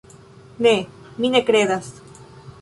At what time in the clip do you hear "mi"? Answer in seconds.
1.19-1.31